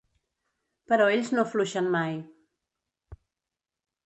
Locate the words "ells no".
1.17-1.43